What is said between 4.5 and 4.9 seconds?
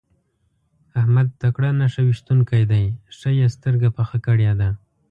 ده.